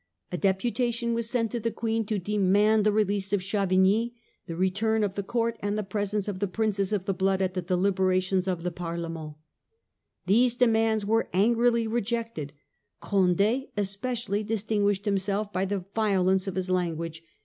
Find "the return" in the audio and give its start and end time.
4.47-5.03